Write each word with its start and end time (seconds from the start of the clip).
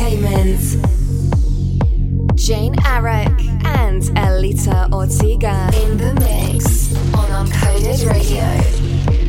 Entertainment. 0.00 0.80
Jane 2.34 2.74
Arak 2.86 3.38
and 3.66 4.02
Elita 4.16 4.90
Ortega 4.94 5.70
in 5.74 5.98
the 5.98 6.14
mix 6.14 6.94
on 7.14 7.46
Uncoded 7.46 8.08
Radio. 8.08 9.19